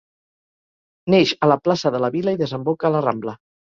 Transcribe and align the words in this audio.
Neix 1.13 1.33
a 1.47 1.49
la 1.51 1.57
plaça 1.67 1.93
de 1.97 2.03
la 2.05 2.11
Vila 2.17 2.37
i 2.39 2.43
desemboca 2.43 2.89
a 2.91 2.95
la 2.97 3.07
Rambla. 3.09 3.37